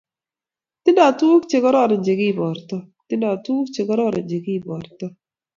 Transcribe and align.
Tindo 0.83 1.05
tuguk 1.17 1.43
chekororon 1.51 2.01
chekiborto. 2.05 2.77
Tindo 3.07 3.29
tuguk 3.43 3.67
chekororon 3.75 4.25
chekiborto. 4.29 5.05